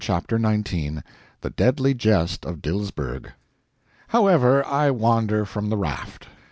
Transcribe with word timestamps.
CHAPTER 0.03 0.39
XIX 0.39 1.03
[The 1.41 1.51
Deadly 1.51 1.93
Jest 1.93 2.43
of 2.43 2.55
Dilsberg] 2.63 3.33
However, 4.07 4.65
I 4.65 4.89
wander 4.89 5.45
from 5.45 5.69
the 5.69 5.77
raft. 5.77 6.25